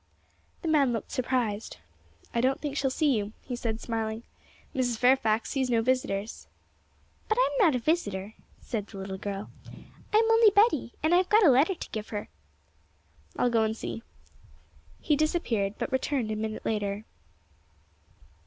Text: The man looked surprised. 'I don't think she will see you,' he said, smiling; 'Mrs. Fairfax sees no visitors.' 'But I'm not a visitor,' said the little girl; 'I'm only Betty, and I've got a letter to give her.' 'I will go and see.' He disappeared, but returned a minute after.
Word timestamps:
The 0.63 0.67
man 0.67 0.93
looked 0.93 1.11
surprised. 1.11 1.77
'I 2.33 2.41
don't 2.41 2.59
think 2.59 2.75
she 2.75 2.83
will 2.87 2.89
see 2.89 3.15
you,' 3.15 3.33
he 3.43 3.55
said, 3.55 3.79
smiling; 3.79 4.23
'Mrs. 4.73 4.97
Fairfax 4.97 5.51
sees 5.51 5.69
no 5.69 5.83
visitors.' 5.83 6.47
'But 7.29 7.37
I'm 7.39 7.57
not 7.63 7.75
a 7.75 7.79
visitor,' 7.79 8.33
said 8.59 8.87
the 8.87 8.97
little 8.97 9.19
girl; 9.19 9.51
'I'm 9.71 10.31
only 10.31 10.49
Betty, 10.55 10.93
and 11.03 11.13
I've 11.13 11.29
got 11.29 11.45
a 11.45 11.51
letter 11.51 11.75
to 11.75 11.89
give 11.91 12.09
her.' 12.09 12.29
'I 13.37 13.43
will 13.43 13.49
go 13.51 13.61
and 13.61 13.77
see.' 13.77 14.01
He 14.99 15.15
disappeared, 15.15 15.75
but 15.77 15.91
returned 15.91 16.31
a 16.31 16.35
minute 16.35 16.63
after. 16.65 17.05